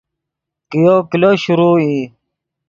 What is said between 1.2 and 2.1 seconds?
شروع ای